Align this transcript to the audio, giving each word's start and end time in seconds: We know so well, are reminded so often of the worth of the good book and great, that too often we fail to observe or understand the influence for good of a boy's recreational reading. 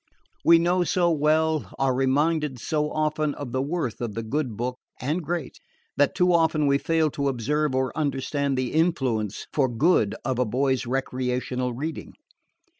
We 0.43 0.57
know 0.57 0.83
so 0.83 1.11
well, 1.11 1.71
are 1.77 1.93
reminded 1.93 2.57
so 2.59 2.89
often 2.89 3.35
of 3.35 3.51
the 3.51 3.61
worth 3.61 4.01
of 4.01 4.15
the 4.15 4.23
good 4.23 4.57
book 4.57 4.79
and 4.99 5.21
great, 5.23 5.59
that 5.95 6.15
too 6.15 6.33
often 6.33 6.65
we 6.65 6.79
fail 6.79 7.11
to 7.11 7.27
observe 7.27 7.75
or 7.75 7.95
understand 7.95 8.57
the 8.57 8.73
influence 8.73 9.45
for 9.53 9.67
good 9.69 10.15
of 10.25 10.39
a 10.39 10.43
boy's 10.45 10.87
recreational 10.87 11.73
reading. 11.75 12.13